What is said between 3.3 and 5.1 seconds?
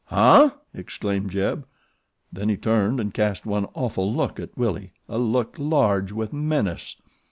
one awful look at Willie